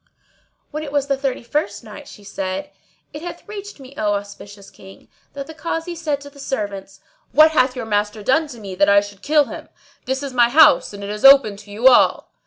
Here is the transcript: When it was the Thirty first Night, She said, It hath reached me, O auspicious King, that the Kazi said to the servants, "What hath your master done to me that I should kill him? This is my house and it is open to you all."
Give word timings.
When 0.71 0.81
it 0.81 0.91
was 0.91 1.05
the 1.05 1.15
Thirty 1.15 1.43
first 1.43 1.83
Night, 1.83 2.07
She 2.07 2.23
said, 2.23 2.71
It 3.13 3.21
hath 3.21 3.47
reached 3.47 3.79
me, 3.79 3.93
O 3.99 4.13
auspicious 4.15 4.71
King, 4.71 5.09
that 5.33 5.45
the 5.45 5.53
Kazi 5.53 5.93
said 5.93 6.19
to 6.21 6.29
the 6.31 6.39
servants, 6.39 7.01
"What 7.33 7.51
hath 7.51 7.75
your 7.75 7.85
master 7.85 8.23
done 8.23 8.47
to 8.47 8.59
me 8.59 8.73
that 8.73 8.89
I 8.89 8.99
should 9.01 9.21
kill 9.21 9.43
him? 9.45 9.69
This 10.05 10.23
is 10.23 10.33
my 10.33 10.49
house 10.49 10.91
and 10.91 11.03
it 11.03 11.11
is 11.11 11.23
open 11.23 11.55
to 11.57 11.71
you 11.71 11.87
all." 11.87 12.31